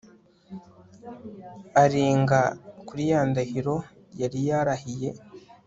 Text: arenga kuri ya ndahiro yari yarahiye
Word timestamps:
arenga 1.83 2.39
kuri 2.87 3.03
ya 3.11 3.21
ndahiro 3.29 3.75
yari 4.21 4.39
yarahiye 4.47 5.09